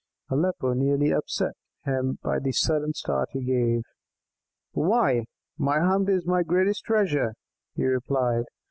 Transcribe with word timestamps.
Aleppo 0.31 0.73
nearly 0.73 1.11
upset 1.13 1.53
him 1.85 2.17
by 2.23 2.39
the 2.39 2.51
sudden 2.51 2.91
start 2.93 3.29
he 3.33 3.43
gave. 3.43 3.83
"Why, 4.71 5.25
my 5.59 5.79
hump 5.79 6.09
is 6.09 6.25
my 6.25 6.41
greatest 6.41 6.83
treasure," 6.85 7.35
he 7.75 7.85
replied. 7.85 8.45